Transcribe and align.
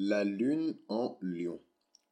La 0.00 0.22
lune 0.22 0.76
en 0.86 1.18
lion. 1.20 1.58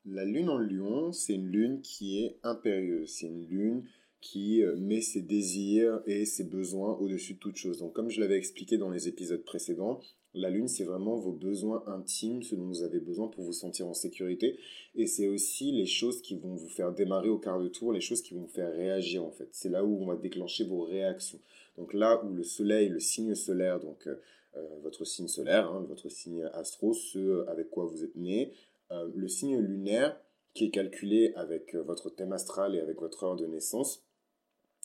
La 0.06 0.25
lune 0.25 0.48
en 0.48 0.58
lion, 0.58 1.12
c'est 1.12 1.35
une 1.35 1.46
lune 1.46 1.83
qui 1.83 2.19
est 2.19 2.36
impérieuse. 2.43 3.10
C'est 3.10 3.28
une 3.28 3.47
lune 3.47 3.85
qui 4.21 4.64
euh, 4.64 4.74
met 4.74 5.01
ses 5.01 5.22
désirs 5.22 6.03
et 6.04 6.25
ses 6.25 6.43
besoins 6.43 6.96
au-dessus 6.96 7.35
de 7.35 7.38
toute 7.38 7.54
chose. 7.54 7.79
Donc 7.79 7.93
comme 7.93 8.11
je 8.11 8.19
l'avais 8.19 8.38
expliqué 8.38 8.77
dans 8.77 8.91
les 8.91 9.07
épisodes 9.07 9.45
précédents, 9.45 10.01
la 10.35 10.51
lune, 10.51 10.67
c'est 10.67 10.83
vraiment 10.83 11.14
vos 11.14 11.30
besoins 11.30 11.85
intimes, 11.87 12.43
ce 12.43 12.57
dont 12.57 12.67
vous 12.67 12.83
avez 12.83 12.99
besoin 12.99 13.29
pour 13.29 13.45
vous 13.45 13.53
sentir 13.53 13.87
en 13.87 13.95
sécurité. 13.95 14.59
Et 14.96 15.07
c'est 15.07 15.29
aussi 15.29 15.71
les 15.71 15.87
choses 15.87 16.21
qui 16.23 16.34
vont 16.34 16.57
vous 16.57 16.68
faire 16.68 16.93
démarrer 16.93 17.29
au 17.29 17.39
quart 17.39 17.62
de 17.62 17.68
tour, 17.68 17.93
les 17.93 18.00
choses 18.00 18.21
qui 18.21 18.34
vont 18.34 18.43
vous 18.43 18.48
faire 18.48 18.75
réagir 18.75 19.25
en 19.25 19.30
fait. 19.30 19.48
C'est 19.53 19.71
là 19.71 19.84
où 19.84 20.03
on 20.03 20.07
va 20.07 20.16
déclencher 20.16 20.64
vos 20.64 20.82
réactions. 20.82 21.39
Donc 21.77 21.93
là 21.93 22.22
où 22.24 22.32
le 22.32 22.43
soleil, 22.43 22.88
le 22.88 23.00
signe 23.00 23.34
solaire, 23.34 23.80
donc 23.80 24.06
euh, 24.06 24.16
euh, 24.56 24.66
votre 24.82 25.04
signe 25.04 25.29
solaire, 25.29 25.70
hein, 25.70 25.84
votre 25.88 26.09
signe 26.09 26.45
astro, 26.54 26.95
ce 26.95 27.46
avec 27.48 27.70
quoi 27.70 27.84
vous 27.84 28.04
êtes 28.04 28.16
né. 28.16 28.52
Euh, 28.92 29.09
le 29.14 29.29
signe 29.29 29.59
lunaire, 29.59 30.18
qui 30.54 30.65
est 30.65 30.70
calculé 30.70 31.32
avec 31.37 31.74
votre 31.74 32.09
thème 32.09 32.32
astral 32.32 32.74
et 32.74 32.80
avec 32.80 32.98
votre 33.01 33.24
heure 33.24 33.37
de 33.37 33.46
naissance, 33.46 34.02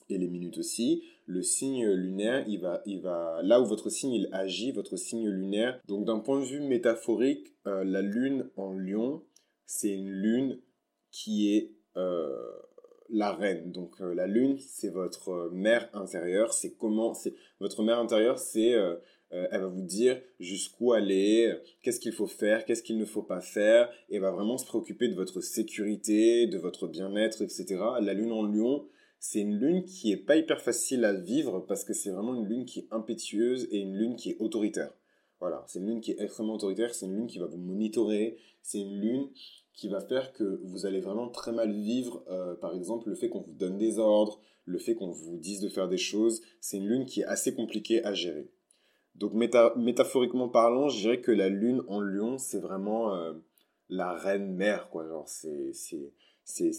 et 0.10 0.18
les 0.18 0.28
minutes 0.28 0.58
aussi. 0.58 1.04
Le 1.26 1.42
signe 1.42 1.90
lunaire, 1.90 2.44
il 2.48 2.60
va, 2.60 2.82
il 2.86 3.00
va, 3.00 3.40
là 3.44 3.62
où 3.62 3.66
votre 3.66 3.90
signe 3.90 4.28
agit, 4.34 4.74
votre 4.74 4.98
signe 4.98 5.30
lunaire. 5.30 5.80
Donc 5.88 6.04
d'un 6.04 6.20
point 6.20 6.42
de 6.42 6.46
vue 6.46 6.60
métaphorique, 6.60 7.54
la 7.64 8.02
lune 8.02 8.50
en 8.58 8.74
lion, 8.74 9.24
c'est 9.66 9.94
une 9.94 10.10
lune 10.10 10.60
qui 11.12 11.56
est 11.56 11.72
la 13.12 13.34
reine. 13.34 13.72
Donc 13.72 14.00
la 14.00 14.28
lune, 14.28 14.58
c'est 14.60 14.90
votre 14.90 15.50
mère 15.54 15.90
intérieure. 15.94 16.54
C'est 16.54 16.72
comment, 16.72 17.14
c'est 17.14 17.36
votre 17.60 17.84
mère 17.84 18.00
intérieure, 18.00 18.40
c'est 18.40 18.74
euh, 19.34 19.48
elle 19.52 19.62
va 19.62 19.68
vous 19.68 19.82
dire 19.82 20.22
jusqu'où 20.40 20.92
aller, 20.92 21.54
qu'est-ce 21.82 22.02
qu'il 22.02 22.12
faut 22.12 22.28
faire, 22.28 22.66
qu'est-ce 22.66 22.84
qu'il 22.84 22.98
ne 22.98 23.06
faut 23.06 23.22
pas 23.22 23.40
faire, 23.40 23.90
et 24.10 24.16
elle 24.16 24.22
va 24.22 24.32
vraiment 24.32 24.58
se 24.58 24.66
préoccuper 24.66 25.08
de 25.08 25.16
votre 25.16 25.40
sécurité, 25.40 26.48
de 26.48 26.58
votre 26.58 26.88
bien-être, 26.88 27.42
etc. 27.42 27.66
La 28.02 28.14
lune 28.14 28.34
en 28.34 28.44
lion, 28.44 28.86
c'est 29.20 29.40
une 29.40 29.56
lune 29.56 29.86
qui 29.86 30.12
est 30.12 30.18
pas 30.18 30.36
hyper 30.36 30.62
facile 30.62 31.06
à 31.06 31.14
vivre 31.14 31.62
parce 31.62 31.86
que 31.86 31.94
c'est 31.94 32.10
vraiment 32.10 32.36
une 32.36 32.46
lune 32.46 32.66
qui 32.66 32.80
est 32.80 32.88
impétueuse 32.92 33.68
et 33.72 33.78
une 33.80 33.96
lune 33.96 34.16
qui 34.16 34.32
est 34.32 34.38
autoritaire. 34.40 34.92
Voilà, 35.40 35.64
c'est 35.68 35.80
une 35.80 35.88
lune 35.88 36.02
qui 36.02 36.12
est 36.12 36.22
extrêmement 36.22 36.56
autoritaire, 36.56 36.94
c'est 36.94 37.06
une 37.06 37.16
lune 37.16 37.28
qui 37.28 37.40
va 37.40 37.46
vous 37.46 37.58
monitorer, 37.58 38.38
c'est 38.62 38.80
une 38.80 39.00
lune 39.00 39.30
qui 39.82 39.90
va 39.90 40.00
faire 40.00 40.32
que 40.32 40.62
vous 40.64 40.86
allez 40.86 41.00
vraiment 41.00 41.28
très 41.28 41.52
mal 41.52 41.72
vivre, 41.72 42.24
euh, 42.30 42.54
par 42.54 42.76
exemple, 42.76 43.10
le 43.10 43.16
fait 43.16 43.30
qu'on 43.30 43.42
vous 43.42 43.54
donne 43.54 43.80
des 43.80 43.98
ordres, 43.98 44.40
le 44.66 44.78
fait 44.78 44.94
qu'on 44.94 45.10
vous 45.10 45.38
dise 45.38 45.60
de 45.60 45.70
faire 45.70 45.90
des 45.90 45.98
choses, 45.98 46.44
c'est 46.60 46.78
une 46.78 46.88
lune 46.88 47.06
qui 47.08 47.22
est 47.22 47.26
assez 47.26 47.56
compliquée 47.56 48.06
à 48.06 48.14
gérer. 48.14 48.52
Donc 49.16 49.34
métaphoriquement 49.34 50.50
parlant, 50.50 50.88
je 50.88 51.00
dirais 51.00 51.20
que 51.20 51.32
la 51.32 51.50
lune 51.50 51.82
en 51.88 52.00
lion, 52.00 52.38
c'est 52.38 52.60
vraiment 52.60 53.16
euh, 53.16 53.34
la 53.90 54.14
reine 54.14 54.54
mère, 54.54 54.88
quoi. 54.92 55.08
Genre, 55.08 55.28
c'est, 55.28 55.72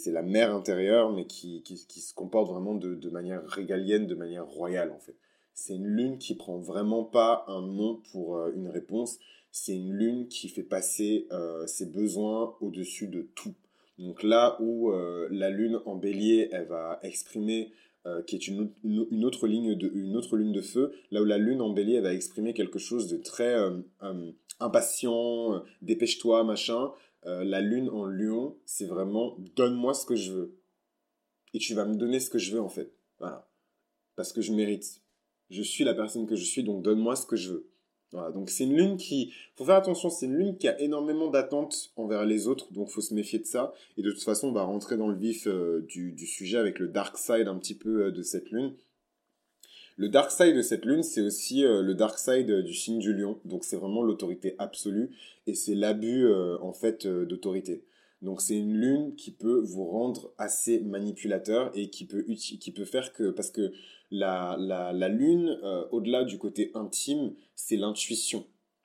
la 0.07 0.23
mère 0.23 0.55
intérieure, 0.55 1.11
mais 1.13 1.27
qui, 1.27 1.65
qui, 1.65 1.85
qui 1.89 2.01
se 2.01 2.15
comporte 2.15 2.53
vraiment 2.53 2.77
de, 2.77 2.95
de, 2.95 3.11
manière 3.11 3.45
régalienne, 3.49 4.07
de 4.07 4.15
manière 4.15 4.47
royale, 4.47 4.93
en 4.93 5.01
fait. 5.01 5.17
C'est 5.55 5.75
une 5.75 5.87
lune 5.87 6.19
qui 6.19 6.35
prend 6.35 6.59
vraiment 6.59 7.05
pas 7.05 7.45
un 7.49 7.63
nom 7.63 8.01
pour 8.11 8.37
euh, 8.37 8.53
une 8.55 8.69
réponse. 8.69 9.19
C'est 9.51 9.77
une 9.77 9.93
lune 9.93 10.29
qui 10.29 10.49
fait 10.49 10.63
passer 10.63 11.27
euh, 11.33 11.67
ses 11.67 11.87
besoins 11.87 12.57
au-dessus 12.61 13.09
de 13.09 13.23
tout. 13.35 13.55
Donc 13.99 14.23
là 14.23 14.57
où 14.61 14.91
la 15.31 15.51
lune 15.51 15.79
en 15.85 15.97
bélier, 15.97 16.49
elle 16.51 16.65
va 16.67 16.99
exprimer 17.03 17.73
euh, 18.05 18.21
qui 18.21 18.35
est 18.35 18.49
une, 18.49 18.73
une, 18.83 19.25
autre 19.25 19.47
ligne 19.47 19.77
de, 19.77 19.89
une 19.95 20.17
autre 20.17 20.37
lune 20.37 20.51
de 20.51 20.61
feu, 20.61 20.93
là 21.13 21.23
où 21.23 21.25
la 21.25 21.39
lune 21.39 21.63
en 21.63 21.71
bélier 21.71 22.01
va 22.01 22.13
exprimer 22.13 22.53
quelque 22.53 22.81
chose 22.81 23.07
de 23.07 23.17
très 23.17 23.55
euh, 23.55 23.79
euh, 24.03 24.33
impatient, 24.59 25.63
dépêche-toi, 25.83 26.43
machin. 26.43 26.91
la 27.23 27.61
lune 27.61 27.89
en 27.91 28.05
lion, 28.07 28.59
c'est 28.67 28.87
vraiment 28.87 29.37
donne-moi 29.55 29.95
ce 29.95 30.05
que 30.05 30.17
je 30.17 30.33
veux. 30.33 30.59
Et 31.55 31.61
tu 31.61 31.75
vas 31.75 31.85
me 31.85 31.95
donner 31.95 32.19
ce 32.19 32.29
que 32.29 32.39
je 32.39 32.53
veux 32.53 32.61
en 32.61 32.69
fait. 32.69 32.93
Voilà. 33.21 33.49
Parce 34.17 34.33
que 34.33 34.41
je 34.41 34.53
mérite. 34.53 35.01
Je 35.53 35.63
suis 35.63 35.85
la 35.85 35.93
personne 35.93 36.27
que 36.27 36.35
je 36.35 36.45
suis, 36.45 36.65
donc 36.65 36.83
donne-moi 36.83 37.15
ce 37.15 37.27
que 37.27 37.37
je 37.37 37.53
veux. 37.53 37.67
Voilà, 38.11 38.31
donc 38.31 38.49
c'est 38.49 38.65
une 38.65 38.75
lune 38.75 38.97
qui, 38.97 39.33
faut 39.55 39.67
faire 39.67 39.75
attention, 39.77 40.09
c'est 40.09 40.25
une 40.25 40.37
lune 40.37 40.57
qui 40.57 40.67
a 40.67 40.81
énormément 40.81 41.29
d'attentes 41.29 41.93
envers 41.97 42.25
les 42.25 42.47
autres, 42.47 42.73
donc 42.73 42.89
faut 42.89 43.03
se 43.03 43.13
méfier 43.13 43.39
de 43.39 43.45
ça. 43.45 43.75
Et 43.99 44.03
de 44.03 44.11
toute 44.11 44.23
façon, 44.23 44.49
on 44.49 44.53
va 44.53 44.63
rentrer 44.63 44.97
dans 44.97 45.09
le 45.09 45.17
vif 45.17 45.47
euh, 45.47 45.85
du, 45.87 46.27
sujet 46.27 46.57
avec 46.57 46.79
le 46.79 46.89
dark 46.89 47.19
side 47.19 47.49
un 47.49 47.59
petit 47.59 47.75
peu 47.75 48.05
euh, 48.07 48.11
de 48.11 48.23
cette 48.23 48.51
lune. 48.51 48.73
Le 49.97 50.09
dark 50.09 50.31
side 50.31 50.57
de 50.57 50.63
cette 50.63 50.87
lune, 50.87 51.03
c'est 51.03 51.21
aussi 51.21 51.65
euh, 51.65 51.83
le 51.83 51.95
dark 51.95 52.19
side 52.19 52.51
du 52.63 52.73
signe 52.73 52.99
du 52.99 53.13
lion, 53.13 53.39
donc 53.45 53.65
c'est 53.65 53.77
vraiment 53.77 54.03
l'autorité 54.03 54.55
absolue 54.59 55.11
et 55.47 55.55
c'est 55.55 55.75
l'abus 55.75 56.33
en 56.63 56.73
fait 56.73 57.07
d'autorité. 57.07 57.85
Donc 58.23 58.41
c'est 58.41 58.57
une 58.57 58.77
lune 58.77 59.15
qui 59.17 59.33
peut 59.33 59.61
vous 59.61 59.85
rendre 59.85 60.33
assez 60.39 60.81
manipulateur 60.81 61.71
et 61.75 61.91
qui 61.91 62.07
peut, 62.07 62.23
qui 62.23 62.71
peut 62.71 62.85
faire 62.85 63.13
que, 63.13 63.31
parce 63.31 63.51
que 63.51 63.73
la, 64.13 64.57
la, 64.61 64.93
la 64.93 65.09
lune, 65.09 65.59
euh, 65.65 65.85
au-delà 65.91 66.23
du 66.23 66.39
côté 66.39 66.71
intime, 66.75 67.35
c'est 67.57 67.77
l'intuition. 67.77 68.45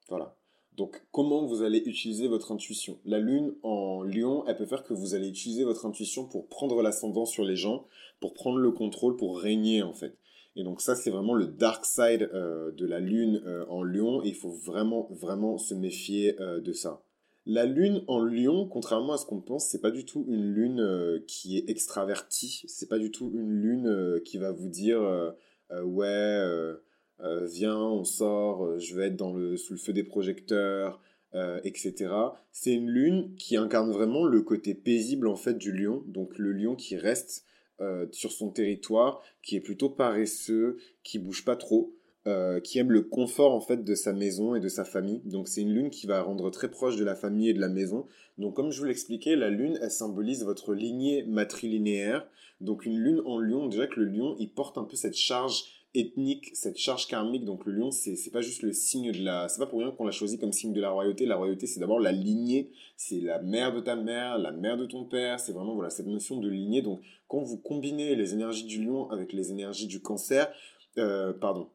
Voilà. 0.09 0.35
Donc 0.75 1.03
comment 1.11 1.45
vous 1.45 1.61
allez 1.63 1.79
utiliser 1.85 2.27
votre 2.27 2.51
intuition? 2.51 2.97
La 3.03 3.19
lune 3.19 3.53
en 3.61 4.03
lion, 4.03 4.43
elle 4.47 4.55
peut 4.55 4.65
faire 4.65 4.83
que 4.83 4.93
vous 4.93 5.13
allez 5.13 5.27
utiliser 5.27 5.63
votre 5.63 5.85
intuition 5.85 6.25
pour 6.25 6.47
prendre 6.47 6.81
l'ascendant 6.81 7.25
sur 7.25 7.43
les 7.43 7.55
gens, 7.55 7.85
pour 8.19 8.33
prendre 8.33 8.57
le 8.57 8.71
contrôle, 8.71 9.17
pour 9.17 9.39
régner 9.39 9.83
en 9.83 9.93
fait. 9.93 10.17
Et 10.55 10.63
donc 10.63 10.81
ça, 10.81 10.95
c'est 10.95 11.11
vraiment 11.11 11.33
le 11.35 11.47
dark 11.47 11.85
side 11.85 12.29
euh, 12.33 12.71
de 12.71 12.85
la 12.85 12.99
lune 12.99 13.43
euh, 13.45 13.65
en 13.69 13.83
lion. 13.83 14.23
Et 14.23 14.29
il 14.29 14.35
faut 14.35 14.49
vraiment, 14.49 15.07
vraiment 15.11 15.57
se 15.57 15.73
méfier 15.75 16.33
de 16.33 16.73
ça. 16.73 17.03
La 17.49 17.65
lune 17.65 18.03
en 18.07 18.19
lion, 18.19 18.67
contrairement 18.67 19.13
à 19.13 19.17
ce 19.17 19.25
qu'on 19.25 19.39
pense, 19.39 19.69
c'est 19.69 19.79
pas 19.79 19.89
du 19.89 20.03
tout 20.03 20.25
une 20.27 20.53
lune 20.53 20.81
euh, 20.81 21.23
qui 21.27 21.57
est 21.57 21.69
extravertie. 21.69 22.63
C'est 22.67 22.89
pas 22.89 22.99
du 22.99 23.09
tout 23.09 23.31
une 23.33 23.53
lune 23.53 23.87
euh, 23.87 24.19
qui 24.19 24.37
va 24.37 24.51
vous 24.51 24.67
dire 24.67 25.01
euh, 25.01 25.31
ouais, 25.81 26.43
viens, 27.45 27.77
on 27.77 28.03
sort, 28.03 28.77
je 28.79 28.93
vais 28.97 29.07
être 29.07 29.15
dans 29.15 29.33
le, 29.33 29.55
sous 29.55 29.71
le 29.71 29.79
feu 29.79 29.93
des 29.93 30.03
projecteurs, 30.03 31.01
etc. 31.63 31.93
C'est 32.51 32.73
une 32.73 32.89
lune 32.89 33.33
qui 33.35 33.55
incarne 33.55 33.91
vraiment 33.91 34.25
le 34.25 34.41
côté 34.41 34.73
paisible 34.73 35.27
en 35.27 35.37
fait 35.37 35.57
du 35.57 35.71
lion. 35.71 36.03
Donc 36.07 36.37
le 36.37 36.51
lion 36.51 36.75
qui 36.75 36.97
reste 36.97 37.45
sur 38.11 38.31
son 38.31 38.49
territoire, 38.49 39.21
qui 39.41 39.55
est 39.55 39.61
plutôt 39.61 39.89
paresseux, 39.89 40.77
qui 41.03 41.17
bouge 41.17 41.45
pas 41.45 41.55
trop. 41.55 41.96
Euh, 42.27 42.59
qui 42.59 42.77
aime 42.77 42.91
le 42.91 43.03
confort 43.03 43.53
en 43.53 43.61
fait 43.61 43.85
de 43.85 43.95
sa 43.95 44.11
maison 44.11 44.53
et 44.53 44.59
de 44.59 44.67
sa 44.67 44.83
famille. 44.83 45.21
Donc 45.23 45.47
c'est 45.47 45.61
une 45.61 45.73
lune 45.73 45.89
qui 45.89 46.07
va 46.07 46.21
rendre 46.21 46.49
très 46.49 46.69
proche 46.69 46.97
de 46.97 47.05
la 47.05 47.15
famille 47.15 47.47
et 47.47 47.53
de 47.53 47.61
la 47.61 47.69
maison. 47.69 48.05
Donc 48.37 48.53
comme 48.53 48.69
je 48.69 48.79
vous 48.79 48.85
l'expliquais, 48.85 49.37
la 49.37 49.49
lune 49.49 49.79
elle 49.81 49.91
symbolise 49.91 50.43
votre 50.43 50.73
lignée 50.73 51.23
matrilinéaire. 51.23 52.27
Donc 52.59 52.85
une 52.85 52.97
lune 52.97 53.21
en 53.25 53.39
lion, 53.39 53.67
déjà 53.67 53.87
que 53.87 54.01
le 54.01 54.07
lion 54.07 54.35
il 54.39 54.49
porte 54.49 54.77
un 54.77 54.83
peu 54.83 54.97
cette 54.97 55.15
charge 55.15 55.63
ethnique, 55.95 56.49
cette 56.53 56.77
charge 56.77 57.07
karmique. 57.07 57.45
Donc 57.45 57.65
le 57.65 57.71
lion 57.71 57.91
c'est 57.91 58.17
pas 58.33 58.41
juste 58.41 58.61
le 58.61 58.73
signe 58.73 59.13
de 59.13 59.23
la, 59.23 59.47
c'est 59.47 59.59
pas 59.59 59.67
pour 59.67 59.79
rien 59.79 59.91
qu'on 59.91 60.03
l'a 60.03 60.11
choisi 60.11 60.37
comme 60.37 60.51
signe 60.51 60.73
de 60.73 60.81
la 60.81 60.89
royauté. 60.89 61.25
La 61.25 61.37
royauté 61.37 61.65
c'est 61.65 61.79
d'abord 61.79 62.01
la 62.01 62.11
lignée, 62.11 62.71
c'est 62.97 63.21
la 63.21 63.41
mère 63.41 63.73
de 63.73 63.79
ta 63.79 63.95
mère, 63.95 64.37
la 64.37 64.51
mère 64.51 64.75
de 64.75 64.85
ton 64.85 65.05
père. 65.05 65.39
C'est 65.39 65.53
vraiment 65.53 65.75
voilà 65.75 65.91
cette 65.91 66.07
notion 66.07 66.41
de 66.41 66.49
lignée. 66.49 66.81
Donc 66.81 66.99
quand 67.29 67.41
vous 67.41 67.57
combinez 67.57 68.15
les 68.15 68.33
énergies 68.33 68.65
du 68.65 68.83
lion 68.83 69.09
avec 69.11 69.31
les 69.31 69.51
énergies 69.51 69.87
du 69.87 70.01
cancer, 70.01 70.51
euh, 70.97 71.31
pardon, 71.31 71.69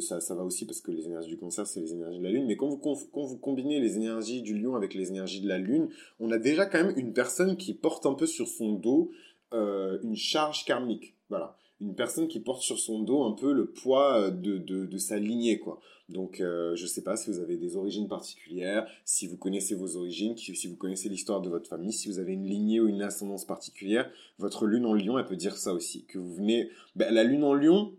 ça, 0.00 0.20
ça 0.20 0.34
va 0.34 0.44
aussi 0.44 0.66
parce 0.66 0.80
que 0.80 0.90
les 0.90 1.06
énergies 1.06 1.28
du 1.28 1.36
cancer, 1.36 1.66
c'est 1.66 1.80
les 1.80 1.92
énergies 1.92 2.18
de 2.18 2.24
la 2.24 2.30
Lune. 2.30 2.46
Mais 2.46 2.56
quand 2.56 2.68
vous, 2.68 2.78
quand 2.78 3.24
vous 3.24 3.38
combinez 3.38 3.80
les 3.80 3.96
énergies 3.96 4.42
du 4.42 4.58
lion 4.58 4.74
avec 4.74 4.94
les 4.94 5.08
énergies 5.10 5.40
de 5.40 5.48
la 5.48 5.58
Lune, 5.58 5.88
on 6.20 6.30
a 6.30 6.38
déjà 6.38 6.66
quand 6.66 6.84
même 6.84 6.96
une 6.96 7.12
personne 7.12 7.56
qui 7.56 7.74
porte 7.74 8.06
un 8.06 8.14
peu 8.14 8.26
sur 8.26 8.48
son 8.48 8.72
dos 8.72 9.10
euh, 9.52 9.98
une 10.02 10.16
charge 10.16 10.64
karmique. 10.64 11.14
Voilà. 11.28 11.56
Une 11.80 11.94
personne 11.94 12.28
qui 12.28 12.40
porte 12.40 12.62
sur 12.62 12.78
son 12.78 13.00
dos 13.00 13.24
un 13.24 13.32
peu 13.32 13.52
le 13.52 13.66
poids 13.66 14.18
euh, 14.18 14.30
de, 14.30 14.58
de, 14.58 14.86
de 14.86 14.98
sa 14.98 15.18
lignée, 15.18 15.58
quoi. 15.58 15.80
Donc, 16.08 16.40
euh, 16.40 16.76
je 16.76 16.86
sais 16.86 17.02
pas 17.02 17.16
si 17.16 17.30
vous 17.30 17.38
avez 17.38 17.56
des 17.56 17.76
origines 17.76 18.08
particulières, 18.08 18.86
si 19.04 19.26
vous 19.26 19.36
connaissez 19.36 19.74
vos 19.74 19.96
origines, 19.96 20.36
si 20.36 20.68
vous 20.68 20.76
connaissez 20.76 21.08
l'histoire 21.08 21.40
de 21.40 21.48
votre 21.48 21.68
famille, 21.68 21.92
si 21.92 22.08
vous 22.08 22.18
avez 22.18 22.32
une 22.32 22.46
lignée 22.46 22.80
ou 22.80 22.88
une 22.88 23.02
ascendance 23.02 23.46
particulière, 23.46 24.10
votre 24.38 24.66
lune 24.66 24.84
en 24.84 24.94
lion, 24.94 25.18
elle 25.18 25.24
peut 25.24 25.36
dire 25.36 25.56
ça 25.56 25.72
aussi. 25.72 26.04
Que 26.04 26.18
vous 26.18 26.34
venez... 26.34 26.68
Ben, 26.96 27.12
la 27.14 27.24
lune 27.24 27.44
en 27.44 27.54
lion, 27.54 27.94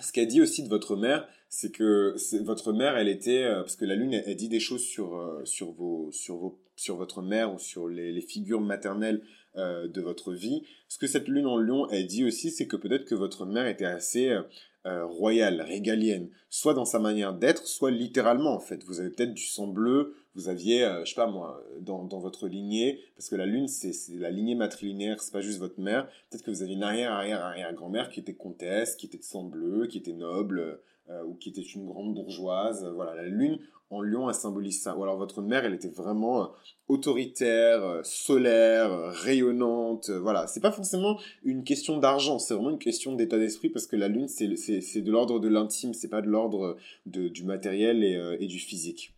ce 0.00 0.12
qu'elle 0.12 0.28
dit 0.28 0.40
aussi 0.40 0.62
de 0.62 0.68
votre 0.68 0.96
mère, 0.96 1.26
c'est 1.48 1.70
que 1.70 2.16
votre 2.42 2.72
mère, 2.72 2.96
elle 2.96 3.08
était 3.08 3.44
euh, 3.44 3.60
parce 3.60 3.76
que 3.76 3.84
la 3.84 3.94
lune, 3.94 4.12
elle, 4.12 4.36
dit 4.36 4.48
des 4.48 4.60
choses 4.60 4.82
sur 4.82 5.16
euh, 5.16 5.44
sur 5.44 6.96
votre 6.96 7.22
mère 7.22 7.54
ou 7.54 7.58
sur 7.58 7.88
les, 7.88 8.12
les 8.12 8.20
figures 8.20 8.60
maternelles 8.60 9.22
euh, 9.56 9.86
de 9.86 10.00
votre 10.00 10.32
vie. 10.32 10.62
Ce 10.88 10.98
que 10.98 11.06
cette 11.06 11.28
lune 11.28 11.46
en 11.46 11.58
Lion, 11.58 11.88
elle 11.90 12.06
dit 12.06 12.24
aussi, 12.24 12.50
c'est 12.50 12.66
que 12.66 12.76
peut-être 12.76 13.04
que 13.04 13.14
votre 13.14 13.46
mère 13.46 13.68
était 13.68 13.84
assez 13.84 14.36
euh, 14.86 15.06
royale, 15.06 15.62
régalienne, 15.62 16.28
soit 16.50 16.74
dans 16.74 16.84
sa 16.84 16.98
manière 16.98 17.32
d'être, 17.32 17.66
soit 17.66 17.90
littéralement 17.90 18.54
en 18.54 18.60
fait. 18.60 18.84
Vous 18.84 19.00
avez 19.00 19.10
peut-être 19.10 19.32
du 19.32 19.44
sang 19.44 19.66
bleu, 19.66 20.14
vous 20.34 20.48
aviez, 20.48 20.84
euh, 20.84 21.04
je 21.04 21.10
sais 21.10 21.14
pas 21.14 21.26
moi, 21.26 21.62
dans, 21.80 22.04
dans 22.04 22.18
votre 22.18 22.48
lignée, 22.48 23.00
parce 23.16 23.28
que 23.28 23.36
la 23.36 23.46
lune 23.46 23.68
c'est 23.68 23.92
la 24.14 24.30
lignée 24.30 24.54
matrilinéaire, 24.54 25.22
c'est 25.22 25.32
pas 25.32 25.40
juste 25.40 25.58
votre 25.58 25.80
mère. 25.80 26.08
Peut-être 26.28 26.44
que 26.44 26.50
vous 26.50 26.62
aviez 26.62 26.74
une 26.74 26.82
arrière 26.82 27.12
arrière 27.12 27.42
arrière 27.42 27.72
grand-mère 27.72 28.10
qui 28.10 28.20
était 28.20 28.34
comtesse, 28.34 28.96
qui 28.96 29.06
était 29.06 29.18
de 29.18 29.22
sang 29.22 29.44
bleu, 29.44 29.86
qui 29.86 29.98
était 29.98 30.12
noble, 30.12 30.80
euh, 31.10 31.22
ou 31.24 31.34
qui 31.34 31.50
était 31.50 31.62
une 31.62 31.86
grande 31.86 32.14
bourgeoise. 32.14 32.84
Voilà, 32.94 33.14
la 33.14 33.26
lune 33.26 33.58
en 33.90 34.00
lion, 34.00 34.28
elle 34.28 34.34
symbolise 34.34 34.82
ça. 34.82 34.96
Ou 34.96 35.02
alors 35.02 35.18
votre 35.18 35.40
mère, 35.40 35.64
elle 35.64 35.74
était 35.74 35.88
vraiment 35.88 36.50
autoritaire, 36.88 38.00
solaire, 38.02 38.90
rayonnante. 39.12 40.10
voilà, 40.10 40.46
c'est 40.46 40.60
pas 40.60 40.72
forcément 40.72 41.18
une 41.44 41.62
question 41.62 41.98
d'argent, 41.98 42.38
c'est 42.38 42.54
vraiment 42.54 42.70
une 42.70 42.78
question 42.78 43.14
d'état 43.14 43.38
d'esprit 43.38 43.68
parce 43.68 43.86
que 43.86 43.96
la 43.96 44.08
lune, 44.08 44.28
c'est 44.28 44.73
de 44.78 45.10
l'ordre 45.10 45.40
de 45.40 45.48
l'intime, 45.48 45.94
c'est 45.94 46.08
pas 46.08 46.22
de 46.22 46.28
l'ordre 46.28 46.76
du 47.06 47.44
matériel 47.44 48.04
et 48.40 48.46
du 48.46 48.58
physique. 48.58 49.14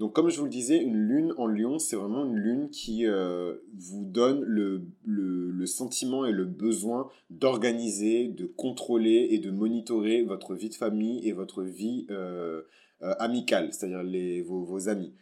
Donc 0.00 0.14
comme 0.14 0.30
je 0.30 0.38
vous 0.38 0.44
le 0.44 0.50
disais, 0.50 0.78
une 0.78 0.96
lune 0.96 1.34
en 1.36 1.46
lion, 1.46 1.78
c'est 1.78 1.94
vraiment 1.94 2.24
une 2.24 2.36
lune 2.36 2.70
qui 2.70 3.06
euh, 3.06 3.56
vous 3.76 4.06
donne 4.06 4.40
le, 4.42 4.82
le, 5.04 5.66
sentiment 5.66 6.24
et 6.24 6.32
le 6.32 6.46
besoin 6.46 7.10
d'organiser, 7.28 8.28
de 8.28 8.46
contrôler 8.46 9.28
et 9.30 9.38
de 9.38 9.50
monitorer 9.50 10.22
votre 10.22 10.54
vie 10.54 10.70
de 10.70 10.74
famille 10.74 11.28
et 11.28 11.32
votre 11.32 11.62
vie 11.62 12.06
euh, 12.08 12.62
euh, 13.02 13.14
amicale, 13.18 13.74
c'est-à-dire 13.74 14.02
vos, 14.46 14.64
vos 14.64 14.88
amis. 14.88 15.12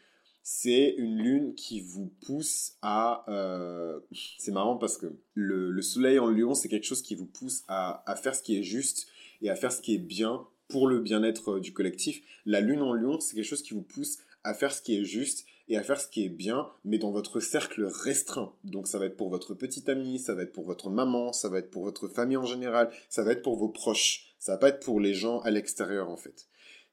C'est 0.44 0.94
une 0.96 1.18
lune 1.18 1.54
qui 1.56 1.80
vous 1.80 2.12
pousse 2.24 2.76
à... 2.80 3.26
c'est 4.38 4.52
marrant 4.52 4.76
parce 4.76 4.96
que 4.96 5.06
le, 5.34 5.72
le 5.72 5.82
soleil 5.82 6.20
en 6.20 6.28
lion, 6.28 6.54
c'est 6.54 6.68
quelque 6.68 6.86
chose 6.86 7.02
qui 7.02 7.16
vous 7.16 7.26
pousse 7.26 7.64
à, 7.66 8.08
à 8.10 8.14
faire 8.14 8.34
ce 8.34 8.44
qui 8.44 8.56
est 8.56 8.62
juste 8.62 9.08
et 9.42 9.50
à 9.50 9.56
faire 9.56 9.72
ce 9.72 9.80
qui 9.80 9.94
est 9.94 9.98
bien 9.98 10.46
pour 10.68 10.86
le 10.86 11.00
bien-être 11.00 11.58
du 11.58 11.72
collectif. 11.72 12.22
La 12.44 12.60
lune 12.60 12.82
en 12.82 12.92
lion, 12.92 13.20
c'est 13.20 13.34
quelque 13.34 13.44
chose 13.44 13.62
qui 13.62 13.74
vous 13.74 13.82
pousse 13.82 14.18
à 14.44 14.54
faire 14.54 14.72
ce 14.72 14.82
qui 14.82 14.96
est 14.96 15.04
juste 15.04 15.46
et 15.68 15.76
à 15.76 15.82
faire 15.82 16.00
ce 16.00 16.08
qui 16.08 16.24
est 16.24 16.30
bien, 16.30 16.68
mais 16.84 16.98
dans 16.98 17.10
votre 17.10 17.40
cercle 17.40 17.84
restreint. 17.84 18.52
Donc 18.64 18.86
ça 18.86 18.98
va 18.98 19.06
être 19.06 19.16
pour 19.16 19.28
votre 19.28 19.54
petite 19.54 19.88
amie, 19.88 20.18
ça 20.18 20.34
va 20.34 20.42
être 20.42 20.52
pour 20.52 20.64
votre 20.64 20.88
maman, 20.90 21.32
ça 21.32 21.48
va 21.48 21.58
être 21.58 21.70
pour 21.70 21.84
votre 21.84 22.08
famille 22.08 22.38
en 22.38 22.46
général, 22.46 22.90
ça 23.08 23.22
va 23.22 23.32
être 23.32 23.42
pour 23.42 23.56
vos 23.56 23.68
proches. 23.68 24.34
Ça 24.38 24.52
va 24.52 24.58
pas 24.58 24.68
être 24.68 24.80
pour 24.80 25.00
les 25.00 25.14
gens 25.14 25.40
à 25.40 25.50
l'extérieur 25.50 26.10
en 26.10 26.16
fait. 26.16 26.46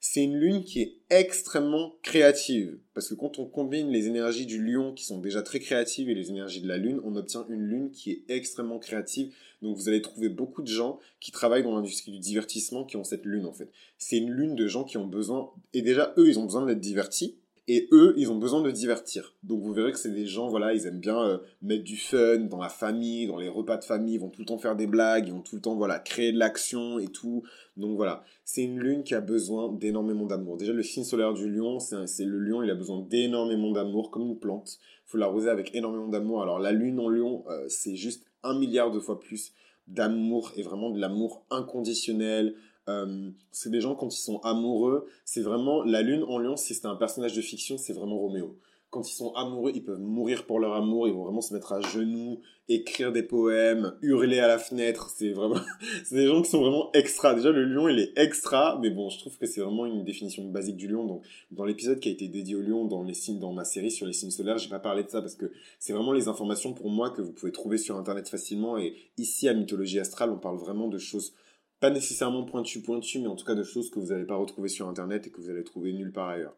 C'est 0.08 0.24
une 0.24 0.38
lune 0.38 0.64
qui 0.64 0.82
est 0.82 0.98
extrêmement 1.10 1.96
créative. 2.04 2.78
Parce 2.94 3.10
que 3.10 3.16
quand 3.16 3.40
on 3.40 3.46
combine 3.46 3.90
les 3.90 4.08
énergies 4.08 4.46
du 4.46 4.64
lion 4.64 4.94
qui 4.94 5.04
sont 5.04 5.20
déjà 5.20 5.42
très 5.42 5.60
créatives 5.60 6.10
et 6.10 6.14
les 6.14 6.30
énergies 6.30 6.62
de 6.62 6.68
la 6.68 6.78
lune, 6.78 7.02
on 7.04 7.16
obtient 7.16 7.46
une 7.50 7.66
lune 7.66 7.92
qui 7.92 8.12
est 8.12 8.24
extrêmement 8.28 8.78
créative. 8.78 9.34
Donc 9.66 9.78
vous 9.78 9.90
allez 9.90 10.02
trouver 10.02 10.30
beaucoup 10.30 10.62
de 10.62 10.68
gens 10.68 11.00
qui 11.20 11.32
travaillent 11.32 11.64
dans 11.64 11.76
l'industrie 11.76 12.12
du 12.12 12.20
divertissement 12.20 12.86
qui 12.86 12.98
ont 12.98 13.04
cette 13.04 13.26
lune 13.26 13.46
en 13.46 13.54
fait. 13.54 13.70
C'est 13.98 14.18
une 14.18 14.32
lune 14.32 14.56
de 14.56 14.68
gens 14.68 14.84
qui 14.84 14.98
ont 14.98 15.08
besoin, 15.08 15.50
et 15.74 15.82
déjà 15.82 16.14
eux 16.18 16.28
ils 16.28 16.40
ont 16.40 16.44
besoin 16.44 16.66
d'être 16.66 16.80
divertis, 16.80 17.36
et 17.68 17.88
eux, 17.92 18.14
ils 18.16 18.30
ont 18.30 18.38
besoin 18.38 18.62
de 18.62 18.70
divertir. 18.70 19.34
Donc 19.42 19.62
vous 19.62 19.74
verrez 19.74 19.92
que 19.92 19.98
c'est 19.98 20.14
des 20.14 20.28
gens, 20.28 20.50
voilà, 20.50 20.74
ils 20.74 20.86
aiment 20.86 21.00
bien 21.00 21.20
euh, 21.20 21.38
mettre 21.64 21.84
du 21.84 21.98
fun 21.98 22.38
dans 22.38 22.60
la 22.60 22.70
famille, 22.70 23.26
dans 23.26 23.38
les 23.38 23.50
repas 23.50 23.78
de 23.78 23.84
famille, 23.84 24.16
ils 24.16 24.20
vont 24.20 24.30
tout 24.30 24.42
le 24.42 24.46
temps 24.46 24.60
faire 24.60 24.76
des 24.76 24.86
blagues, 24.86 25.28
ils 25.28 25.34
vont 25.34 25.42
tout 25.42 25.56
le 25.56 25.62
temps, 25.62 25.76
voilà, 25.76 25.98
créer 25.98 26.32
de 26.32 26.38
l'action 26.38 27.00
et 27.00 27.08
tout. 27.08 27.42
Donc 27.76 27.96
voilà, 27.96 28.24
c'est 28.44 28.62
une 28.62 28.80
lune 28.80 29.04
qui 29.04 29.16
a 29.16 29.22
besoin 29.22 29.74
d'énormément 29.74 30.28
d'amour. 30.28 30.58
Déjà, 30.58 30.74
le 30.74 30.84
signe 30.84 31.04
solaire 31.04 31.34
du 31.34 31.50
lion, 31.50 31.80
c'est 31.80 32.26
le 32.26 32.38
lion, 32.38 32.62
il 32.62 32.70
a 32.70 32.76
besoin 32.76 33.02
d'énormément 33.02 33.72
d'amour, 33.72 34.12
comme 34.12 34.28
une 34.28 34.38
plante. 34.38 34.78
Faut 35.06 35.18
l'arroser 35.18 35.50
avec 35.50 35.74
énormément 35.74 36.08
d'amour. 36.08 36.44
Alors 36.44 36.60
la 36.60 36.72
lune 36.72 37.00
en 37.00 37.10
lion, 37.10 37.46
euh, 37.50 37.66
c'est 37.68 37.96
juste 37.96 38.26
un 38.46 38.58
milliard 38.58 38.92
de 38.92 39.00
fois 39.00 39.20
plus 39.20 39.54
d'amour 39.88 40.52
et 40.56 40.64
vraiment 40.64 40.90
de 40.90 41.00
l'amour 41.00 41.44
inconditionnel, 41.50 42.56
euh, 42.88 43.30
c'est 43.52 43.72
des 43.72 43.82
gens 43.82 43.96
quand 43.96 44.14
ils 44.14 44.22
sont 44.22 44.40
amoureux, 44.40 45.08
c'est 45.26 45.42
vraiment 45.42 45.84
la 45.84 46.02
lune 46.02 46.24
en 46.24 46.38
lion. 46.38 46.56
Si 46.56 46.74
c'était 46.74 46.88
un 46.88 46.96
personnage 46.96 47.34
de 47.34 47.42
fiction, 47.42 47.78
c'est 47.78 47.94
vraiment 47.94 48.18
Roméo. 48.18 48.58
Quand 48.96 49.12
ils 49.12 49.14
sont 49.14 49.34
amoureux, 49.34 49.74
ils 49.76 49.84
peuvent 49.84 50.00
mourir 50.00 50.46
pour 50.46 50.58
leur 50.58 50.74
amour. 50.74 51.06
Ils 51.10 51.14
vont 51.14 51.26
vraiment 51.26 51.42
se 51.42 51.54
mettre 51.54 51.74
à 51.74 51.82
genoux, 51.82 52.40
écrire 52.70 53.12
des 53.12 53.24
poèmes, 53.24 53.94
hurler 54.02 54.40
à 54.40 54.48
la 54.48 54.58
fenêtre. 54.58 55.10
C'est 55.14 55.34
vraiment, 55.34 55.60
c'est 56.06 56.16
des 56.16 56.28
gens 56.28 56.42
qui 56.42 56.50
sont 56.50 56.62
vraiment 56.62 56.92
extra. 56.94 57.34
Déjà, 57.36 57.50
le 57.52 57.66
lion, 57.66 57.90
il 57.90 58.00
est 58.00 58.18
extra, 58.18 58.80
mais 58.82 58.90
bon, 58.90 59.10
je 59.10 59.20
trouve 59.20 59.38
que 59.38 59.48
c'est 59.48 59.60
vraiment 59.60 59.86
une 59.86 60.06
définition 60.06 60.46
basique 60.46 60.78
du 60.78 60.88
lion. 60.88 61.06
Donc, 61.06 61.24
dans 61.52 61.66
l'épisode 61.66 62.00
qui 62.00 62.08
a 62.08 62.14
été 62.14 62.30
dédié 62.30 62.56
au 62.56 62.62
lion, 62.62 62.86
dans 62.86 63.04
les 63.04 63.14
signes, 63.14 63.38
dans 63.38 63.52
ma 63.52 63.66
série 63.66 63.92
sur 63.92 64.08
les 64.08 64.14
signes 64.14 64.32
solaires, 64.32 64.60
j'ai 64.60 64.70
pas 64.70 64.80
parlé 64.80 65.04
de 65.04 65.10
ça 65.10 65.20
parce 65.20 65.36
que 65.36 65.52
c'est 65.78 65.92
vraiment 65.92 66.14
les 66.14 66.30
informations 66.30 66.72
pour 66.72 66.90
moi 66.90 67.10
que 67.10 67.22
vous 67.22 67.34
pouvez 67.34 67.52
trouver 67.52 67.78
sur 67.78 67.98
internet 67.98 68.30
facilement. 68.30 68.78
Et 68.78 68.96
ici, 69.18 69.50
à 69.50 69.54
Mythologie 69.54 70.00
Astrale, 70.00 70.30
on 70.30 70.40
parle 70.40 70.58
vraiment 70.58 70.88
de 70.88 71.00
choses 71.00 71.34
pas 71.82 71.90
nécessairement 71.90 72.46
pointu 72.46 72.82
pointu, 72.82 73.20
mais 73.20 73.28
en 73.28 73.36
tout 73.36 73.46
cas 73.46 73.56
de 73.56 73.64
choses 73.64 73.90
que 73.90 74.00
vous 74.00 74.14
n'allez 74.14 74.24
pas 74.24 74.38
retrouver 74.38 74.70
sur 74.70 74.88
Internet 74.88 75.28
et 75.28 75.32
que 75.32 75.42
vous 75.42 75.50
allez 75.50 75.66
trouver 75.66 75.92
nulle 75.92 76.14
part 76.14 76.30
ailleurs. 76.30 76.56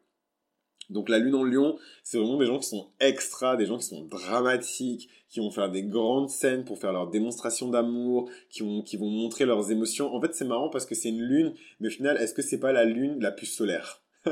Donc 0.89 1.09
la 1.09 1.19
lune 1.19 1.35
en 1.35 1.43
lion, 1.43 1.77
c'est 2.03 2.17
vraiment 2.17 2.37
des 2.37 2.45
gens 2.45 2.59
qui 2.59 2.67
sont 2.67 2.87
extra, 2.99 3.57
des 3.57 3.65
gens 3.65 3.77
qui 3.77 3.85
sont 3.85 4.05
dramatiques, 4.05 5.09
qui 5.29 5.39
vont 5.39 5.51
faire 5.51 5.69
des 5.69 5.83
grandes 5.83 6.29
scènes 6.29 6.63
pour 6.63 6.79
faire 6.79 6.93
leur 6.93 7.09
démonstration 7.09 7.69
d'amour, 7.69 8.29
qui 8.49 8.63
vont, 8.63 8.81
qui 8.81 8.95
vont 8.95 9.09
montrer 9.09 9.45
leurs 9.45 9.71
émotions. 9.71 10.13
En 10.13 10.21
fait, 10.21 10.33
c'est 10.33 10.45
marrant 10.45 10.69
parce 10.69 10.85
que 10.85 10.95
c'est 10.95 11.09
une 11.09 11.21
lune, 11.21 11.53
mais 11.79 11.87
au 11.87 11.91
final, 11.91 12.17
est-ce 12.17 12.33
que 12.33 12.41
c'est 12.41 12.59
pas 12.59 12.71
la 12.71 12.85
lune 12.85 13.17
la 13.19 13.31
plus 13.31 13.47
solaire? 13.47 14.01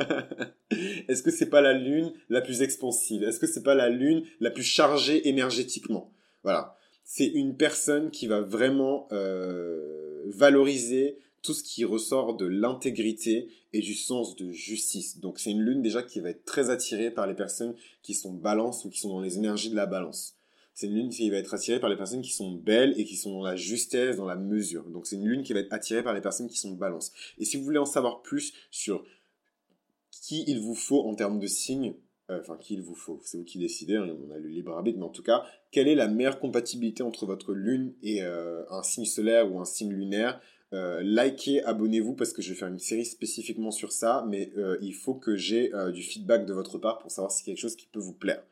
Est-ce 1.08 1.24
que 1.24 1.32
c'est 1.32 1.50
pas 1.50 1.62
la 1.62 1.74
lune 1.74 2.12
la 2.30 2.42
plus 2.42 2.62
expansive? 2.62 3.24
Est-ce 3.24 3.40
que 3.40 3.48
c'est 3.48 3.64
pas 3.64 3.76
la 3.76 3.90
lune 3.90 4.24
la 4.40 4.52
plus 4.52 4.64
chargée 4.64 5.28
énergétiquement? 5.30 6.12
Voilà. 6.44 6.76
C'est 7.04 7.28
une 7.28 7.56
personne 7.56 8.10
qui 8.12 8.28
va 8.28 8.42
vraiment 8.42 9.08
euh, 9.12 10.24
valoriser 10.26 11.20
tout 11.46 11.54
ce 11.54 11.64
qui 11.64 11.86
ressort 11.86 12.36
de 12.36 12.46
l'intégrité 12.46 13.50
et 13.72 13.80
du 13.80 13.94
sens 13.94 14.36
de 14.36 14.52
justice. 14.52 15.20
Donc 15.20 15.40
c'est 15.40 15.52
une 15.52 15.62
lune 15.62 15.82
déjà 15.82 16.02
qui 16.02 16.20
va 16.20 16.32
être 16.32 16.44
très 16.44 16.70
attirée 16.70 17.12
par 17.12 17.28
les 17.28 17.36
personnes 17.36 17.76
qui 18.02 18.14
sont 18.14 18.34
balance 18.34 18.84
ou 18.84 18.90
qui 18.90 19.00
sont 19.00 19.10
dans 19.10 19.22
les 19.22 19.38
énergies 19.38 19.70
de 19.70 19.76
la 19.76 19.86
balance. 19.86 20.36
C'est 20.74 20.88
une 20.88 20.96
lune 20.96 21.10
qui 21.10 21.30
va 21.30 21.38
être 21.38 21.54
attirée 21.54 21.80
par 21.80 21.90
les 21.90 21.96
personnes 21.96 22.22
qui 22.22 22.34
sont 22.34 22.52
belles 22.52 22.94
et 22.98 23.06
qui 23.06 23.16
sont 23.16 23.32
dans 23.32 23.44
la 23.44 23.56
justesse, 23.56 24.18
dans 24.18 24.26
la 24.26 24.36
mesure. 24.36 24.84
Donc 24.86 25.06
c'est 25.06 25.16
une 25.16 25.28
lune 25.28 25.44
qui 25.44 25.54
va 25.54 25.60
être 25.60 25.72
attirée 25.72 26.04
par 26.04 26.14
les 26.14 26.22
personnes 26.22 26.50
qui 26.50 26.58
sont 26.58 26.72
balance. 26.72 27.14
Et 27.38 27.46
si 27.46 27.58
vous 27.58 27.64
voulez 27.64 27.78
en 27.78 27.86
savoir 27.86 28.22
plus 28.24 28.54
sur 28.72 29.06
qui 30.10 30.44
il 30.48 30.60
vous 30.60 30.76
faut 30.76 31.04
en 31.08 31.14
termes 31.14 31.40
de 31.40 31.48
signes, 31.48 31.94
euh, 32.32 32.40
enfin 32.42 32.58
qui 32.58 32.74
il 32.74 32.82
vous 32.82 32.96
faut, 32.96 33.22
c'est 33.24 33.38
vous 33.38 33.44
qui 33.44 33.60
décidez, 33.60 33.98
hein, 33.98 34.10
on 34.28 34.32
a 34.32 34.38
le 34.38 34.50
libre 34.50 34.72
arbitre, 34.72 34.98
mais 34.98 35.06
en 35.06 35.10
tout 35.10 35.22
cas, 35.22 35.46
quelle 35.72 35.88
est 35.88 35.96
la 35.96 36.08
meilleure 36.08 36.40
compatibilité 36.40 37.04
entre 37.04 37.26
votre 37.28 37.54
lune 37.54 37.94
et 38.02 38.24
euh, 38.24 38.64
un 38.72 38.82
signe 38.82 39.06
solaire 39.06 39.54
ou 39.54 39.60
un 39.60 39.66
signe 39.66 39.92
lunaire 39.92 40.42
euh, 40.74 41.02
likez, 41.02 41.64
abonnez-vous 41.64 42.14
parce 42.14 42.34
que 42.34 42.42
je 42.42 42.50
vais 42.50 42.56
faire 42.56 42.68
une 42.68 42.80
série 42.80 43.06
spécifiquement 43.06 43.72
sur 43.72 43.92
ça, 43.92 44.26
mais 44.28 44.52
il 44.82 44.94
faut 44.94 45.14
que 45.14 45.36
j'ai 45.36 45.72
du 45.94 46.02
feedback 46.02 46.46
de 46.46 46.54
votre 46.54 46.78
part 46.78 47.00
pour 47.00 47.12
savoir 47.12 47.32
si 47.32 47.40
c'est 47.40 47.46
quelque 47.46 47.60
chose 47.60 47.76
qui 47.76 47.88
peut 47.88 48.00
vous 48.00 48.14
plaire. 48.14 48.44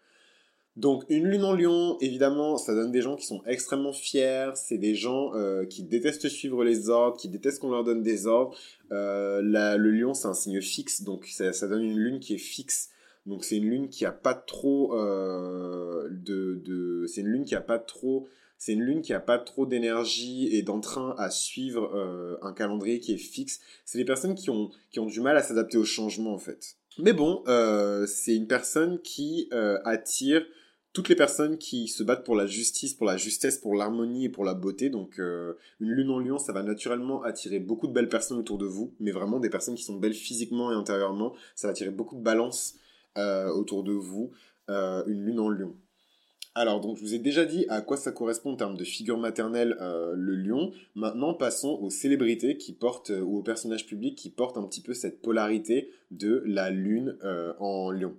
Donc 0.75 1.03
une 1.09 1.27
lune 1.27 1.43
en 1.43 1.53
lion, 1.53 1.97
évidemment, 2.01 2.57
ça 2.57 2.73
donne 2.73 2.91
des 2.91 3.01
gens 3.01 3.15
qui 3.15 3.27
sont 3.27 3.43
extrêmement 3.45 3.93
fiers, 3.93 4.51
c'est 4.55 4.79
des 4.79 4.95
gens 4.95 5.31
qui 5.69 5.83
détestent 5.83 6.29
suivre 6.29 6.63
les 6.63 6.89
ordres, 6.89 7.17
qui 7.17 7.29
détestent 7.29 7.59
qu'on 7.59 7.71
leur 7.71 7.83
donne 7.83 8.03
des 8.03 8.27
ordres. 8.27 8.57
le 8.89 9.89
lion, 9.89 10.13
c'est 10.13 10.27
un 10.27 10.33
signe 10.33 10.61
fixe, 10.61 11.03
donc 11.03 11.25
ça, 11.27 11.67
donne 11.67 11.83
une 11.83 11.97
lune 11.97 12.19
qui 12.19 12.35
est 12.35 12.39
fixe. 12.39 12.89
Donc 13.25 13.43
c'est 13.43 13.57
une 13.57 13.69
lune 13.69 13.89
qui 13.89 14.05
a 14.05 14.11
pas 14.11 14.33
trop 14.33 14.97
euh, 14.97 16.09
de, 16.11 16.61
de 16.65 17.05
c'est 17.07 17.21
une 17.21 17.27
lune 17.27 17.45
qui 17.45 17.55
a 17.55 17.61
pas 17.61 17.79
trop 17.79 18.27
c'est 18.63 18.71
une 18.71 18.81
lune 18.83 19.01
qui 19.01 19.13
a 19.13 19.19
pas 19.19 19.39
trop 19.39 19.65
d'énergie 19.65 20.47
et 20.55 20.61
d'entrain 20.61 21.15
à 21.17 21.29
suivre 21.29 21.93
euh, 21.95 22.37
un 22.41 22.53
calendrier 22.53 23.01
qui 23.01 23.13
est 23.13 23.17
fixe. 23.17 23.59
C'est 23.83 23.97
des 23.97 24.05
personnes 24.05 24.35
qui 24.35 24.49
ont 24.49 24.71
qui 24.89 25.01
ont 25.01 25.05
du 25.05 25.19
mal 25.19 25.35
à 25.35 25.43
s'adapter 25.43 25.77
au 25.77 25.83
changement 25.83 26.33
en 26.33 26.37
fait. 26.37 26.77
Mais 26.97 27.11
bon, 27.11 27.43
euh, 27.49 28.05
c'est 28.07 28.33
une 28.33 28.47
personne 28.47 29.01
qui 29.01 29.49
euh, 29.51 29.79
attire 29.83 30.45
toutes 30.93 31.09
les 31.09 31.15
personnes 31.17 31.57
qui 31.57 31.89
se 31.89 32.03
battent 32.03 32.23
pour 32.23 32.37
la 32.37 32.45
justice, 32.45 32.93
pour 32.93 33.05
la 33.05 33.17
justesse, 33.17 33.57
pour 33.57 33.75
l'harmonie 33.75 34.25
et 34.25 34.29
pour 34.29 34.45
la 34.45 34.53
beauté. 34.53 34.89
Donc 34.89 35.17
une 35.17 35.89
lune 35.89 36.11
en 36.11 36.19
lion, 36.19 36.37
ça 36.37 36.53
va 36.53 36.63
naturellement 36.63 37.21
attirer 37.23 37.59
beaucoup 37.59 37.87
de 37.87 37.93
belles 37.93 38.07
personnes 38.07 38.37
autour 38.37 38.59
de 38.59 38.65
vous, 38.65 38.93
mais 39.01 39.11
vraiment 39.11 39.39
des 39.41 39.49
personnes 39.49 39.75
qui 39.75 39.83
sont 39.83 39.97
belles 39.97 40.13
physiquement 40.13 40.71
et 40.71 40.75
intérieurement. 40.75 41.33
Ça 41.55 41.67
va 41.67 41.71
attirer 41.71 41.89
beaucoup 41.89 42.15
de 42.15 42.21
balance 42.21 42.75
autour 43.17 43.83
de 43.83 43.91
vous, 43.91 44.31
une 44.69 45.25
lune 45.25 45.39
en 45.39 45.49
lion. 45.49 45.75
Alors, 46.55 46.81
donc, 46.81 46.97
je 46.97 47.01
vous 47.01 47.15
ai 47.15 47.19
déjà 47.19 47.45
dit 47.45 47.65
à 47.69 47.81
quoi 47.81 47.97
ça 47.97 48.11
correspond 48.11 48.51
en 48.51 48.55
termes 48.55 48.77
de 48.77 48.83
figure 48.83 49.17
maternelle 49.17 49.75
euh, 49.81 50.13
le 50.15 50.35
lion. 50.35 50.71
Maintenant, 50.93 51.33
passons 51.33 51.79
aux 51.81 51.89
célébrités 51.89 52.57
qui 52.57 52.73
portent, 52.73 53.09
ou 53.09 53.37
aux 53.39 53.41
personnages 53.41 53.87
publics 53.87 54.15
qui 54.15 54.29
portent 54.29 54.57
un 54.57 54.63
petit 54.63 54.81
peu 54.81 54.93
cette 54.93 55.21
polarité 55.21 55.89
de 56.11 56.43
la 56.45 56.69
lune 56.69 57.17
en 57.59 57.89
lion. 57.89 58.15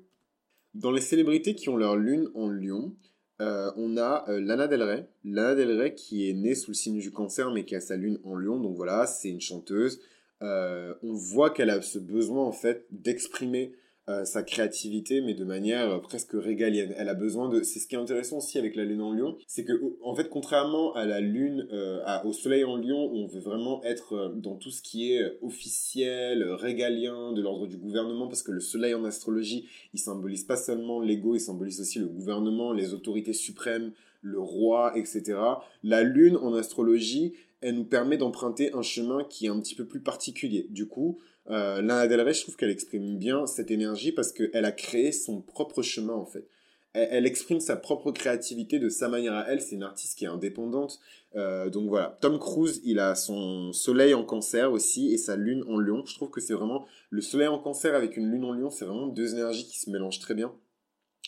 Dans 0.75 0.91
les 0.91 1.00
célébrités 1.00 1.55
qui 1.55 1.69
ont 1.69 1.76
leur 1.76 1.97
lune 1.97 2.29
en 2.35 2.49
lion, 2.49 2.93
on 3.38 3.97
a 3.97 4.25
Lana 4.26 4.67
Del 4.67 4.83
Rey. 4.83 5.09
Lana 5.25 5.55
Del 5.55 5.81
Rey 5.81 5.95
qui 5.95 6.29
est 6.29 6.33
née 6.33 6.57
sous 6.57 6.73
le 6.73 6.75
signe 6.75 6.99
du 6.99 7.12
cancer 7.12 7.53
mais 7.53 7.64
qui 7.64 7.76
a 7.76 7.81
sa 7.81 7.97
lune 7.97 8.19
en 8.25 8.35
lion. 8.35 8.59
Donc 8.59 8.75
voilà, 8.75 9.07
c'est 9.07 9.29
une 9.29 9.41
chanteuse. 9.41 10.00
on 10.41 11.12
voit 11.12 11.50
qu'elle 11.50 11.71
a 11.71 11.81
ce 11.83 12.00
besoin 12.00 12.45
en 12.45 12.53
fait 12.53 12.87
d'exprimer 12.91 13.76
euh, 14.11 14.26
sa 14.26 14.42
créativité, 14.42 15.23
mais 15.23 15.32
de 15.32 15.44
manière 15.44 15.90
euh, 15.90 15.99
presque 15.99 16.32
régalienne. 16.34 16.94
Elle 16.99 17.08
a 17.08 17.14
besoin 17.14 17.49
de. 17.49 17.62
C'est 17.62 17.78
ce 17.78 17.87
qui 17.87 17.94
est 17.94 17.99
intéressant 17.99 18.37
aussi 18.37 18.58
avec 18.58 18.76
la 18.76 18.84
lune 18.84 19.00
en 19.00 19.14
lion, 19.14 19.38
c'est 19.46 19.64
que 19.64 19.73
en 20.02 20.14
fait, 20.14 20.28
contrairement 20.28 20.92
à 20.92 21.06
la 21.06 21.20
lune, 21.20 21.66
euh, 21.73 22.04
au 22.25 22.34
soleil 22.34 22.64
en 22.64 22.76
lion, 22.76 22.99
on 22.99 23.26
veut 23.26 23.40
vraiment 23.40 23.82
être 23.82 24.34
dans 24.37 24.56
tout 24.56 24.70
ce 24.70 24.82
qui 24.82 25.14
est 25.14 25.38
officiel, 25.40 26.44
régalien, 26.44 27.32
de 27.32 27.40
l'ordre 27.40 27.66
du 27.66 27.78
gouvernement, 27.78 28.28
parce 28.28 28.42
que 28.42 28.52
le 28.52 28.61
soleil 28.61 28.92
en 28.92 29.04
astrologie, 29.04 29.68
il 29.94 30.00
symbolise 30.00 30.44
pas 30.44 30.56
seulement 30.56 31.00
l'ego, 31.00 31.34
il 31.34 31.40
symbolise 31.40 31.80
aussi 31.80 31.99
le 31.99 32.08
gouvernement, 32.08 32.75
les 32.75 32.92
autorités 32.92 33.32
suprêmes, 33.32 33.92
le 34.25 34.40
roi, 34.40 34.93
etc. 34.97 35.38
La 35.83 36.02
lune 36.02 36.37
en 36.37 36.54
astrologie, 36.54 37.35
elle 37.61 37.76
nous 37.76 37.85
permet 37.85 38.16
d'emprunter 38.16 38.73
un 38.73 38.83
chemin 38.83 39.23
qui 39.25 39.47
est 39.47 39.50
un 39.50 39.61
petit 39.61 39.75
peu 39.76 39.87
plus 39.87 40.00
particulier. 40.00 40.66
Du 40.71 40.87
coup, 40.88 41.21
Euh, 41.50 41.83
Lana 41.83 42.07
Del 42.07 42.23
Rey, 42.23 42.33
je 42.33 42.40
trouve 42.40 42.57
qu'elle 42.57 42.71
exprime 42.71 43.19
bien 43.19 43.47
cette 43.47 43.71
énergie 43.71 44.12
parce 44.12 44.33
qu'elle 44.33 44.64
a 44.64 44.73
créé 44.73 45.12
son 45.12 45.43
propre 45.43 45.83
chemin 45.83 46.14
en 46.14 46.25
fait. 46.25 46.49
Elle, 46.95 47.26
exprime 47.26 47.59
sa 47.59 47.76
propre 47.76 48.12
créativité 48.12 48.78
de 48.78 48.88
sa 48.88 49.09
manière 49.09 49.35
à 49.35 49.47
elle. 49.49 49.61
C'est 49.61 49.75
une 49.75 49.83
artiste 49.83 50.16
qui 50.16 50.26
est 50.26 50.28
indépendante. 50.28 51.00
Euh, 51.35 51.69
donc 51.69 51.88
voilà. 51.88 52.16
Tom 52.21 52.38
Cruise, 52.38 52.81
il 52.85 53.00
a 53.00 53.16
son 53.16 53.73
soleil 53.73 54.14
en 54.14 54.25
cancer 54.25 54.71
aussi 54.71 55.12
et 55.12 55.19
sa 55.19 55.35
lune 55.35 55.64
en 55.66 55.76
lion. 55.76 56.04
Je 56.07 56.14
trouve 56.14 56.31
que 56.31 56.40
c'est 56.40 56.54
vraiment 56.54 56.87
le 57.11 57.21
soleil 57.21 57.49
en 57.49 57.59
cancer 57.59 57.97
avec 57.97 58.16
une 58.16 58.31
lune 58.31 58.45
en 58.45 58.52
lion, 58.52 58.71
c'est 58.71 58.85
vraiment 58.85 59.09
deux 59.09 59.35
énergies 59.35 59.66
qui 59.66 59.78
se 59.78 59.90
mélangent 59.90 60.21
très 60.21 60.35
bien. 60.35 60.54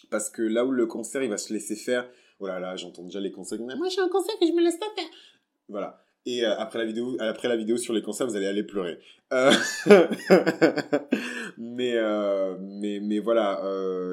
Parce 0.09 0.31
que 0.31 0.43
là 0.43 0.65
où 0.65 0.71
le 0.71 0.87
cancer, 0.87 1.23
il 1.25 1.31
va 1.31 1.39
se 1.39 1.53
laisser 1.53 1.75
faire. 1.75 2.09
Oh 2.39 2.47
là 2.47 2.77
j'entends 2.77 3.03
déjà 3.03 3.21
les 3.21 3.33
cancers. 3.33 3.59
Moi, 3.59 3.89
j'ai 3.89 4.01
un 4.01 4.09
cancer 4.09 4.35
et 4.41 4.47
je 4.47 4.53
me 4.53 4.63
laisse 4.63 4.79
pas 4.79 4.91
faire. 4.95 5.09
Voilà. 5.69 6.03
Et 6.27 6.45
euh, 6.45 6.59
après 6.59 6.81
la 6.81 6.85
vidéo, 6.85 7.17
après 7.21 7.49
la 7.49 7.57
vidéo 7.57 7.77
sur 7.77 7.95
les 7.95 8.03
cancers, 8.03 8.27
vous 8.27 8.35
allez 8.35 8.49
aller 8.49 8.65
pleurer. 8.65 8.99
Euh, 9.33 9.53
mais, 11.57 11.93
euh, 11.95 12.57
mais, 12.61 12.99
mais 13.01 13.21
voilà, 13.21 13.61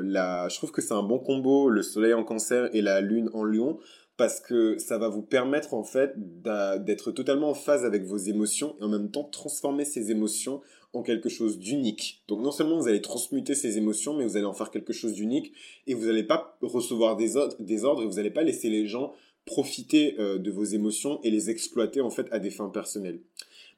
la... 0.03 0.47
je 0.47 0.55
trouve 0.57 0.71
que 0.71 0.81
c'est 0.81 0.93
un 0.93 1.01
bon 1.01 1.17
combo, 1.17 1.69
le 1.69 1.81
soleil 1.81 2.13
en 2.13 2.23
cancer 2.23 2.69
et 2.73 2.81
la 2.81 3.01
lune 3.01 3.31
en 3.33 3.43
lion, 3.43 3.79
parce 4.17 4.39
que 4.39 4.77
ça 4.77 4.97
va 4.97 5.09
vous 5.09 5.23
permettre 5.23 5.73
en 5.73 5.83
fait 5.83 6.13
d'être 6.15 7.11
totalement 7.11 7.49
en 7.49 7.53
phase 7.53 7.83
avec 7.83 8.03
vos 8.03 8.17
émotions 8.17 8.75
et 8.79 8.83
en 8.83 8.89
même 8.89 9.09
temps 9.09 9.23
transformer 9.23 9.85
ces 9.85 10.11
émotions 10.11 10.61
en 10.93 11.01
quelque 11.01 11.29
chose 11.29 11.57
d'unique. 11.57 12.23
Donc 12.27 12.41
non 12.41 12.51
seulement 12.51 12.77
vous 12.77 12.87
allez 12.87 13.01
transmuter 13.01 13.55
ces 13.55 13.77
émotions, 13.77 14.15
mais 14.15 14.25
vous 14.25 14.37
allez 14.37 14.45
en 14.45 14.53
faire 14.53 14.69
quelque 14.69 14.93
chose 14.93 15.13
d'unique 15.13 15.53
et 15.87 15.95
vous 15.95 16.05
n'allez 16.05 16.23
pas 16.23 16.57
recevoir 16.61 17.15
des 17.15 17.35
ordres, 17.35 17.55
des 17.59 17.83
ordres 17.83 18.03
et 18.03 18.05
vous 18.05 18.15
n'allez 18.15 18.31
pas 18.31 18.43
laisser 18.43 18.69
les 18.69 18.85
gens 18.85 19.13
profiter 19.45 20.15
euh, 20.19 20.37
de 20.37 20.51
vos 20.51 20.63
émotions 20.63 21.19
et 21.23 21.31
les 21.31 21.49
exploiter 21.49 21.99
en 21.99 22.09
fait 22.09 22.27
à 22.31 22.39
des 22.39 22.51
fins 22.51 22.69
personnelles. 22.69 23.19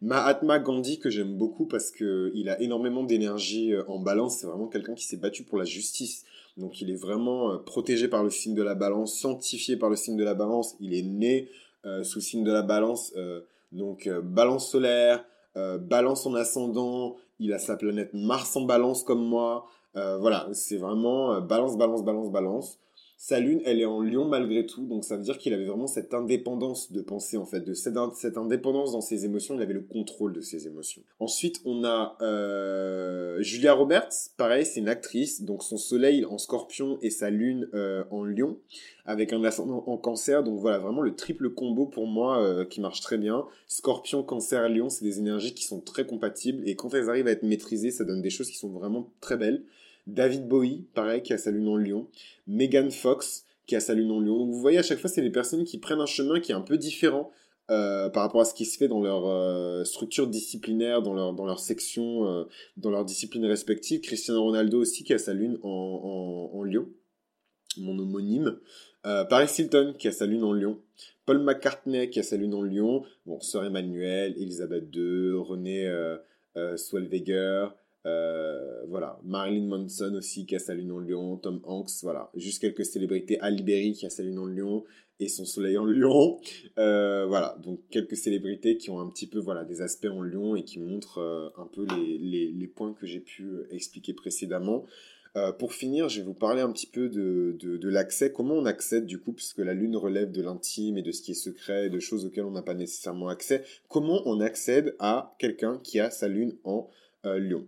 Mahatma 0.01 0.59
Gandhi 0.59 0.99
que 0.99 1.09
j'aime 1.09 1.37
beaucoup 1.37 1.65
parce 1.65 1.89
que 1.89 2.31
il 2.35 2.49
a 2.49 2.59
énormément 2.61 3.03
d'énergie 3.03 3.73
euh, 3.73 3.83
en 3.87 3.99
balance, 3.99 4.39
c'est 4.39 4.47
vraiment 4.47 4.67
quelqu'un 4.67 4.93
qui 4.93 5.05
s'est 5.05 5.17
battu 5.17 5.43
pour 5.43 5.57
la 5.57 5.65
justice. 5.65 6.25
Donc 6.57 6.81
il 6.81 6.89
est 6.89 6.95
vraiment 6.95 7.51
euh, 7.51 7.57
protégé 7.57 8.07
par 8.07 8.24
le 8.24 8.29
signe 8.29 8.55
de 8.55 8.63
la 8.63 8.75
balance, 8.75 9.19
sanctifié 9.19 9.77
par 9.77 9.89
le 9.89 9.95
signe 9.95 10.17
de 10.17 10.24
la 10.24 10.33
balance, 10.33 10.75
il 10.79 10.93
est 10.93 11.03
né 11.03 11.50
sous 12.01 12.17
le 12.17 12.24
signe 12.24 12.43
de 12.43 12.51
la 12.51 12.63
balance 12.63 13.13
donc 13.71 14.09
balance 14.24 14.71
solaire, 14.71 15.24
balance 15.53 16.25
en 16.25 16.33
ascendant, 16.33 17.15
il 17.38 17.53
a 17.53 17.59
sa 17.59 17.77
planète 17.77 18.09
Mars 18.15 18.55
en 18.55 18.62
balance 18.62 19.03
comme 19.03 19.24
moi. 19.24 19.67
voilà, 19.93 20.47
c'est 20.53 20.77
vraiment 20.77 21.39
balance 21.41 21.77
balance 21.77 22.03
balance 22.03 22.31
balance. 22.31 22.79
Sa 23.17 23.39
lune, 23.39 23.62
elle 23.63 23.79
est 23.79 23.86
en 23.86 24.01
lion 24.01 24.25
malgré 24.25 24.65
tout, 24.65 24.86
donc 24.86 25.05
ça 25.05 25.15
veut 25.15 25.24
dire 25.24 25.38
qu'il 25.38 25.53
avait 25.53 25.65
vraiment 25.65 25.88
cette 25.88 26.13
indépendance 26.13 26.91
de 26.91 27.01
penser, 27.01 27.38
en 27.38 27.45
fait, 27.45 27.62
de 27.62 27.74
cette, 27.74 27.95
indépendance 28.38 28.91
dans 28.91 29.00
ses 29.00 29.24
émotions, 29.24 29.55
il 29.55 29.62
avait 29.62 29.74
le 29.74 29.81
contrôle 29.81 30.34
de 30.34 30.41
ses 30.41 30.67
émotions. 30.67 31.01
Ensuite, 31.19 31.62
on 31.63 31.86
a 31.86 32.17
euh, 32.22 33.41
Julia 33.41 33.74
Roberts, 33.74 34.12
pareil, 34.36 34.65
c'est 34.65 34.81
une 34.81 34.89
actrice, 34.89 35.43
donc 35.43 35.63
son 35.63 35.77
soleil 35.77 36.25
en 36.25 36.38
scorpion 36.38 37.00
et 37.01 37.10
sa 37.10 37.29
lune 37.29 37.69
euh, 37.74 38.03
en 38.12 38.25
lion, 38.25 38.57
avec 39.05 39.31
un 39.31 39.43
ascendant 39.45 39.86
en 39.88 39.95
cancer, 39.95 40.43
donc 40.43 40.60
voilà, 40.60 40.79
vraiment 40.79 41.01
le 41.01 41.15
triple 41.15 41.50
combo 41.51 41.86
pour 41.86 42.07
moi 42.07 42.43
euh, 42.43 42.65
qui 42.65 42.81
marche 42.81 43.00
très 43.00 43.17
bien. 43.17 43.45
Scorpion, 43.67 44.24
cancer, 44.24 44.67
lion, 44.67 44.89
c'est 44.89 45.05
des 45.05 45.19
énergies 45.19 45.53
qui 45.53 45.63
sont 45.63 45.79
très 45.79 46.05
compatibles, 46.05 46.67
et 46.67 46.75
quand 46.75 46.93
elles 46.93 47.10
arrivent 47.10 47.27
à 47.27 47.31
être 47.31 47.43
maîtrisées, 47.43 47.91
ça 47.91 48.03
donne 48.03 48.22
des 48.22 48.29
choses 48.29 48.50
qui 48.50 48.57
sont 48.57 48.69
vraiment 48.69 49.10
très 49.22 49.38
belles. 49.38 49.63
David 50.07 50.47
Bowie, 50.47 50.85
pareil, 50.93 51.21
qui 51.21 51.33
a 51.33 51.38
sa 51.38 51.51
lune 51.51 51.67
en 51.67 51.77
lion. 51.77 52.07
Megan 52.47 52.91
Fox, 52.91 53.45
qui 53.65 53.75
a 53.75 53.79
sa 53.79 53.93
lune 53.93 54.12
en 54.12 54.19
lion. 54.19 54.38
Donc 54.38 54.51
vous 54.51 54.59
voyez, 54.59 54.77
à 54.77 54.83
chaque 54.83 55.00
fois, 55.00 55.09
c'est 55.09 55.21
des 55.21 55.31
personnes 55.31 55.63
qui 55.63 55.77
prennent 55.77 56.01
un 56.01 56.05
chemin 56.05 56.39
qui 56.39 56.51
est 56.51 56.55
un 56.55 56.62
peu 56.62 56.77
différent 56.77 57.31
euh, 57.71 58.09
par 58.09 58.21
rapport 58.21 58.41
à 58.41 58.45
ce 58.45 58.53
qui 58.53 58.65
se 58.65 58.77
fait 58.77 58.88
dans 58.88 59.01
leur 59.01 59.25
euh, 59.25 59.83
structure 59.85 60.27
disciplinaire, 60.27 61.01
dans 61.01 61.15
leur, 61.15 61.33
dans 61.33 61.45
leur 61.45 61.59
section, 61.59 62.27
euh, 62.27 62.43
dans 62.77 62.91
leur 62.91 63.05
discipline 63.05 63.45
respective. 63.45 64.01
Cristiano 64.01 64.43
Ronaldo 64.43 64.81
aussi, 64.81 65.03
qui 65.03 65.13
a 65.13 65.17
sa 65.17 65.33
lune 65.33 65.57
en, 65.63 66.51
en, 66.53 66.63
lion, 66.63 66.88
mon 67.77 67.97
homonyme. 67.97 68.57
Paris 69.29 69.51
Hilton, 69.59 69.93
qui 70.00 70.07
a 70.07 70.12
sa 70.12 70.25
lune 70.25 70.43
en 70.43 70.51
lion. 70.51 70.79
Paul 71.27 71.39
McCartney, 71.39 72.09
qui 72.09 72.19
a 72.19 72.24
sa 72.24 72.38
lune 72.38 72.55
en 72.55 72.63
lion. 72.63 73.03
Bon, 73.27 73.39
Sœur 73.39 73.63
Emmanuel, 73.63 74.33
Elisabeth 74.35 74.85
II, 74.95 75.33
René 75.38 75.88
Swelweger, 76.75 77.75
euh, 78.05 78.85
voilà, 78.88 79.19
Marilyn 79.24 79.65
Manson 79.65 80.13
aussi 80.15 80.45
qui 80.45 80.55
a 80.55 80.59
sa 80.59 80.75
lune 80.75 80.91
en 80.91 81.00
lion, 81.00 81.38
Tom 81.38 81.59
Hanks, 81.63 81.89
voilà, 82.03 82.29
juste 82.35 82.62
quelques 82.62 82.85
célébrités, 82.85 83.39
Ali 83.39 83.63
Berry 83.63 83.93
qui 83.93 84.05
a 84.05 84.12
sa 84.12 84.21
lune 84.21 84.38
en 84.38 84.45
lion 84.45 84.83
et 85.19 85.27
son 85.27 85.43
soleil 85.43 85.77
en 85.77 85.85
lion, 85.85 86.39
euh, 86.77 87.25
voilà, 87.25 87.57
donc 87.63 87.79
quelques 87.89 88.15
célébrités 88.15 88.77
qui 88.77 88.91
ont 88.91 89.00
un 89.00 89.09
petit 89.09 89.25
peu 89.25 89.39
voilà 89.39 89.63
des 89.63 89.81
aspects 89.81 90.09
en 90.12 90.21
lion 90.21 90.55
et 90.55 90.63
qui 90.63 90.79
montrent 90.79 91.17
euh, 91.17 91.50
un 91.57 91.65
peu 91.65 91.88
les, 91.97 92.67
points 92.75 92.93
que 92.93 93.07
j'ai 93.07 93.21
pu 93.21 93.47
expliquer 93.71 94.13
précédemment. 94.13 94.85
pour 95.59 95.74
finir, 95.74 96.09
je 96.09 96.19
vais 96.19 96.25
vous 96.25 96.33
parler 96.33 96.62
un 96.62 96.71
petit 96.71 96.88
peu 96.88 97.09
de, 97.09 97.55
de, 97.59 97.89
l'accès, 97.89 98.31
comment 98.31 98.55
on 98.55 98.65
accède 98.65 99.05
du 99.05 99.19
coup, 99.19 99.31
puisque 99.33 99.59
la 99.59 99.74
lune 99.74 99.95
relève 99.95 100.31
de 100.31 100.41
l'intime 100.41 100.97
et 100.97 101.01
de 101.01 101.12
ce 101.12 101.21
qui 101.21 101.31
est 101.31 101.35
secret, 101.35 101.89
de 101.89 102.00
choses 102.00 102.25
auxquelles 102.25 102.45
on 102.45 102.51
n'a 102.51 102.62
pas 102.62 102.74
nécessairement 102.74 103.29
accès, 103.29 103.63
comment 103.88 104.21
on 104.25 104.41
accède 104.41 104.95
à 105.00 105.35
quelqu'un 105.39 105.79
qui 105.83 106.00
a 106.00 106.09
sa 106.09 106.27
lune 106.27 106.55
en 106.65 106.89
lion? 107.24 107.65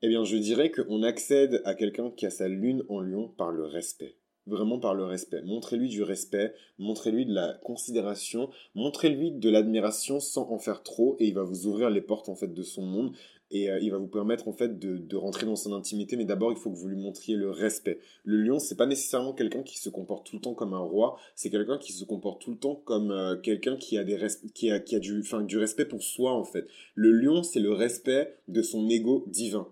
Eh 0.00 0.08
bien, 0.08 0.22
je 0.22 0.36
dirais 0.36 0.70
qu'on 0.70 1.02
accède 1.02 1.60
à 1.64 1.74
quelqu'un 1.74 2.10
qui 2.10 2.24
a 2.24 2.30
sa 2.30 2.46
lune 2.46 2.84
en 2.88 3.00
lion 3.00 3.28
par 3.36 3.50
le 3.50 3.64
respect. 3.64 4.16
Vraiment 4.46 4.78
par 4.78 4.94
le 4.94 5.04
respect. 5.04 5.42
Montrez-lui 5.42 5.88
du 5.88 6.02
respect, 6.02 6.54
montrez-lui 6.78 7.26
de 7.26 7.34
la 7.34 7.58
considération, 7.64 8.48
montrez-lui 8.74 9.32
de 9.32 9.50
l'admiration 9.50 10.20
sans 10.20 10.50
en 10.50 10.58
faire 10.58 10.82
trop 10.82 11.16
et 11.18 11.26
il 11.26 11.34
va 11.34 11.42
vous 11.42 11.66
ouvrir 11.66 11.90
les 11.90 12.00
portes 12.00 12.28
en 12.28 12.34
fait 12.34 12.54
de 12.54 12.62
son 12.62 12.82
monde 12.82 13.12
et 13.50 13.70
euh, 13.70 13.78
il 13.80 13.90
va 13.90 13.98
vous 13.98 14.06
permettre 14.06 14.48
en 14.48 14.52
fait 14.52 14.78
de, 14.78 15.16
rentrer 15.16 15.44
dans 15.44 15.56
son 15.56 15.74
intimité. 15.74 16.16
Mais 16.16 16.24
d'abord 16.24 16.52
il 16.52 16.56
faut 16.56 16.70
que 16.70 16.76
vous 16.76 16.88
lui 16.88 16.96
montriez 16.96 17.36
le 17.36 17.50
respect. 17.50 17.98
Le 18.24 18.38
lion 18.38 18.58
c'est 18.58 18.76
pas 18.76 18.86
nécessairement 18.86 19.34
quelqu'un 19.34 19.62
qui 19.62 19.78
se 19.78 19.90
comporte 19.90 20.26
tout 20.26 20.36
le 20.36 20.40
temps 20.40 20.54
comme 20.54 20.72
un 20.72 20.78
roi. 20.78 21.18
C'est 21.34 21.50
quelqu'un 21.50 21.76
qui 21.76 21.92
se 21.92 22.04
comporte 22.04 22.40
tout 22.40 22.52
le 22.52 22.58
temps 22.58 22.76
comme 22.86 23.10
euh, 23.10 23.36
quelqu'un 23.36 23.76
qui 23.76 23.98
a 23.98 24.04
des 24.04 24.16
qui 24.54 24.70
a, 24.70 24.80
qui 24.80 24.96
a 24.96 24.98
du 24.98 25.22
du 25.46 25.58
respect 25.58 25.84
pour 25.84 26.02
soi 26.02 26.32
en 26.32 26.44
fait. 26.44 26.66
Le 26.94 27.10
lion 27.10 27.42
c'est 27.42 27.60
le 27.60 27.72
respect 27.72 28.34
de 28.48 28.62
son 28.62 28.88
ego 28.88 29.24
divin 29.26 29.68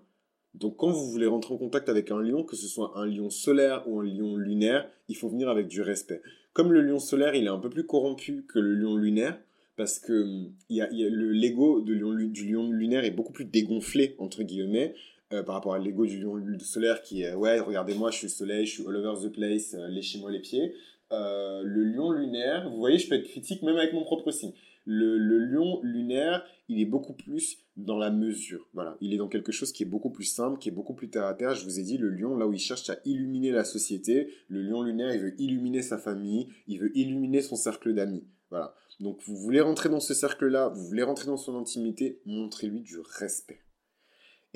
donc 0.59 0.77
quand 0.77 0.91
vous 0.91 1.11
voulez 1.11 1.27
rentrer 1.27 1.55
en 1.55 1.59
contact 1.59 1.89
avec 1.89 2.11
un 2.11 2.21
lion, 2.21 2.43
que 2.43 2.57
ce 2.57 2.67
soit 2.67 2.93
un 2.97 3.07
lion 3.07 3.31
solaire 3.31 3.85
ou 3.87 4.01
un 4.01 4.05
lion 4.05 4.37
lunaire, 4.37 4.89
il 5.09 5.17
faut 5.17 5.29
venir 5.29 5.49
avec 5.49 5.69
du 5.69 5.83
respect. 5.83 6.23
Comme 6.53 6.73
le 6.73 6.81
lion 6.81 6.99
solaire, 6.99 7.35
il 7.35 7.45
est 7.45 7.51
un 7.51 7.59
peu 7.59 7.69
plus 7.69 7.85
corrompu 7.85 8.45
que 8.49 8.59
le 8.59 8.75
lion 8.75 8.97
lunaire, 8.97 9.39
parce 9.77 9.99
que 9.99 10.23
hum, 10.23 10.53
y 10.71 10.81
a, 10.81 10.89
le 10.91 11.31
l'ego 11.33 11.81
du 11.83 11.99
lion 11.99 12.71
lunaire 12.71 13.05
est 13.05 13.11
beaucoup 13.11 13.33
plus 13.33 13.45
dégonflé 13.45 14.17
entre 14.19 14.43
guillemets 14.43 14.95
euh, 15.33 15.43
par 15.43 15.55
rapport 15.55 15.75
à 15.75 15.79
l'ego 15.79 16.07
du 16.07 16.19
lion 16.19 16.43
solaire 16.61 17.03
qui 17.03 17.23
est 17.23 17.35
ouais 17.35 17.61
regardez-moi 17.61 18.11
je 18.11 18.19
suis 18.19 18.31
soleil 18.31 18.67
je 18.67 18.73
suis 18.73 18.87
all 18.87 18.97
over 18.97 19.21
the 19.23 19.33
place 19.33 19.75
euh, 19.75 19.89
léchez-moi 19.89 20.31
les 20.31 20.41
pieds 20.41 20.75
euh, 21.13 21.63
le 21.63 21.85
lion 21.85 22.11
lunaire 22.11 22.69
vous 22.71 22.79
voyez 22.79 22.99
je 22.99 23.09
peux 23.09 23.17
être 23.17 23.29
critique 23.29 23.63
même 23.63 23.77
avec 23.77 23.93
mon 23.93 24.03
propre 24.03 24.31
signe 24.31 24.53
le, 24.87 25.39
lion 25.39 25.81
lunaire, 25.83 26.45
il 26.69 26.81
est 26.81 26.87
beaucoup 26.87 27.13
plus 27.13 27.59
dans 27.77 27.99
la 27.99 28.11
mesure. 28.11 28.69
Voilà, 28.73 28.97
il 29.01 29.13
est 29.13 29.19
dans 29.19 29.29
quelque 29.29 29.53
chose 29.53 29.73
qui 29.73 29.83
est 29.83 29.87
beaucoup 29.87 30.11
plus 30.11 30.25
simple, 30.25 30.59
qui 30.59 30.69
est 30.69 30.73
beaucoup 30.73 30.95
plus 30.95 31.11
terre 31.11 31.27
à 31.27 31.35
terre. 31.35 31.55
Je 31.55 31.65
vous 31.65 31.79
ai 31.79 31.83
dit, 31.83 31.99
le 31.99 32.11
lion, 32.11 32.37
là 32.37 32.47
où 32.47 32.53
il 32.53 32.59
cherche 32.59 32.89
à 32.89 32.97
illuminer 33.05 33.51
la 33.51 33.65
société, 33.65 34.33
le 34.49 34.63
lion 34.63 34.83
lunaire, 34.83 35.15
il 35.15 35.21
veut 35.21 35.41
illuminer 35.41 35.83
sa 35.83 35.99
famille, 35.99 36.49
il 36.67 36.79
veut 36.79 36.97
illuminer 36.97 37.43
son 37.43 37.57
cercle 37.57 37.93
d'amis. 37.93 38.25
Voilà. 38.51 38.75
Donc 39.01 39.21
vous 39.27 39.37
voulez 39.37 39.61
rentrer 39.61 39.89
dans 39.89 40.01
ce 40.01 40.15
cercle-là, 40.15 40.69
vous 40.69 40.87
voulez 40.87 41.03
rentrer 41.03 41.27
dans 41.27 41.37
son 41.37 41.59
intimité, 41.59 42.21
montrez-lui 42.25 42.81
du 42.81 42.99
respect. 43.01 43.61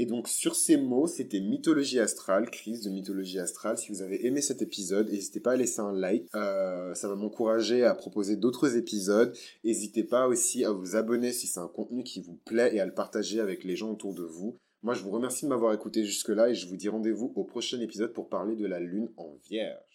Et 0.00 0.06
donc 0.06 0.28
sur 0.28 0.54
ces 0.54 0.78
mots, 0.78 1.06
c'était 1.06 1.40
Mythologie 1.40 2.00
Astrale, 2.00 2.48
crise 2.48 2.80
de 2.80 2.88
Mythologie 2.88 3.38
Astrale. 3.38 3.76
Si 3.76 3.92
vous 3.92 4.00
avez 4.00 4.24
aimé 4.24 4.40
cet 4.40 4.62
épisode, 4.62 5.10
n'hésitez 5.10 5.40
pas 5.40 5.52
à 5.52 5.56
laisser 5.56 5.80
un 5.80 5.92
like. 5.92 6.26
Euh, 6.34 6.94
ça 6.94 7.06
va 7.06 7.16
m'encourager 7.16 7.84
à 7.84 7.94
proposer 7.94 8.36
d'autres 8.36 8.78
épisodes. 8.78 9.36
N'hésitez 9.62 10.02
pas 10.02 10.26
aussi 10.26 10.64
à 10.64 10.72
vous 10.72 10.96
abonner 10.96 11.32
si 11.32 11.46
c'est 11.46 11.60
un 11.60 11.68
contenu 11.68 12.02
qui 12.02 12.22
vous 12.22 12.38
plaît 12.46 12.74
et 12.74 12.80
à 12.80 12.86
le 12.86 12.94
partager 12.94 13.40
avec 13.40 13.62
les 13.62 13.76
gens 13.76 13.90
autour 13.90 14.14
de 14.14 14.22
vous. 14.22 14.56
Moi, 14.82 14.94
je 14.94 15.02
vous 15.02 15.10
remercie 15.10 15.44
de 15.44 15.50
m'avoir 15.50 15.74
écouté 15.74 16.02
jusque-là 16.02 16.48
et 16.48 16.54
je 16.54 16.66
vous 16.66 16.78
dis 16.78 16.88
rendez-vous 16.88 17.34
au 17.36 17.44
prochain 17.44 17.78
épisode 17.78 18.14
pour 18.14 18.30
parler 18.30 18.56
de 18.56 18.64
la 18.64 18.80
Lune 18.80 19.10
en 19.18 19.34
Vierge. 19.50 19.89